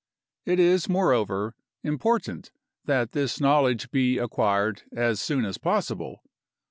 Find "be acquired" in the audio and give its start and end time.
3.91-4.81